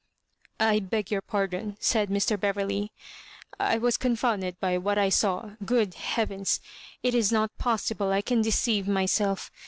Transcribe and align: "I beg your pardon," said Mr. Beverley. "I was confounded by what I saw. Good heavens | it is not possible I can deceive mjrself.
"I 0.59 0.79
beg 0.79 1.11
your 1.11 1.21
pardon," 1.21 1.77
said 1.79 2.09
Mr. 2.09 2.39
Beverley. 2.39 2.91
"I 3.59 3.77
was 3.77 3.97
confounded 3.97 4.59
by 4.59 4.79
what 4.79 4.97
I 4.97 5.09
saw. 5.09 5.51
Good 5.63 5.93
heavens 5.93 6.59
| 6.81 7.03
it 7.03 7.13
is 7.13 7.31
not 7.31 7.55
possible 7.59 8.11
I 8.11 8.21
can 8.23 8.41
deceive 8.41 8.85
mjrself. 8.85 9.51